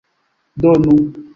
donu 0.57 0.97